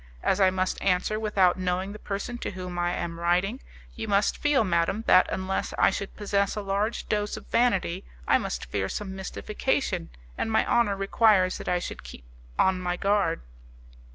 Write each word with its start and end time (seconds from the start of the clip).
As 0.23 0.41
I 0.41 0.49
must 0.49 0.81
answer 0.81 1.19
without 1.19 1.59
knowing 1.59 1.91
the 1.93 1.99
person 1.99 2.39
to 2.39 2.49
whom 2.49 2.79
I 2.79 2.91
am 2.95 3.19
writing, 3.19 3.59
you 3.93 4.07
must 4.07 4.35
feel, 4.35 4.63
madam, 4.63 5.03
that, 5.05 5.27
unless 5.29 5.75
I 5.77 5.91
should 5.91 6.15
possess 6.15 6.55
a 6.55 6.61
large 6.63 7.07
dose 7.07 7.37
of 7.37 7.45
vanity, 7.49 8.03
I 8.27 8.39
must 8.39 8.65
fear 8.65 8.89
some 8.89 9.15
mystification, 9.15 10.09
and 10.39 10.51
my 10.51 10.65
honour 10.67 10.95
requires 10.95 11.59
that 11.59 11.69
I 11.69 11.77
should 11.77 12.01
keep 12.03 12.23
on 12.57 12.81
my 12.81 12.97
guard. 12.97 13.41